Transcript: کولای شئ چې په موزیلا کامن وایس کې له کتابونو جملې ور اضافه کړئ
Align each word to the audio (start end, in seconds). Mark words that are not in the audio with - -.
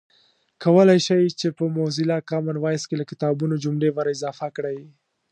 کولای 0.63 0.99
شئ 1.07 1.23
چې 1.39 1.47
په 1.57 1.63
موزیلا 1.77 2.17
کامن 2.31 2.55
وایس 2.59 2.83
کې 2.87 2.95
له 3.01 3.05
کتابونو 3.11 3.55
جملې 3.63 3.89
ور 3.93 4.07
اضافه 4.15 4.47
کړئ 4.55 4.79